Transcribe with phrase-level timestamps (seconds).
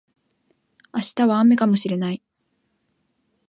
[0.95, 2.23] 明日は雨かもしれない